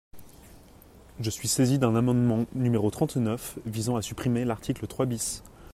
[1.19, 5.43] Je suis saisi d’un amendement numéro trente-neuf visant à supprimer l’article trois bis.